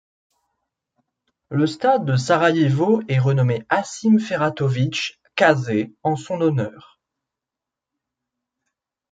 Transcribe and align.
Le 1.49 1.67
stade 1.67 2.05
de 2.05 2.15
Sarajevo 2.15 3.03
est 3.07 3.19
renommé 3.19 3.63
Asim 3.69 4.17
Ferhatović 4.19 5.19
Hase 5.37 5.91
en 6.01 6.15
son 6.15 6.41
honneur. 6.41 6.99